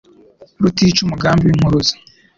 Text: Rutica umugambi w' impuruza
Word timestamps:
Rutica 0.61 0.99
umugambi 1.03 1.43
w' 1.45 1.53
impuruza 1.55 1.93